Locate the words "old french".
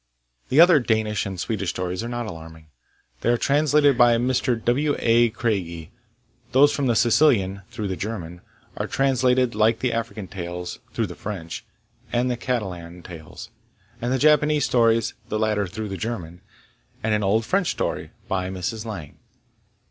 17.23-17.69